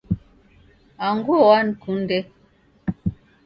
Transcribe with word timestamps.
Anguo 1.07 1.37
wankunde. 1.49 2.17